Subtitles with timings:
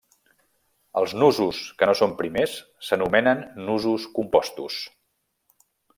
[1.01, 2.55] Els nusos que no són primers
[2.87, 4.79] s'anomenen nusos compostos.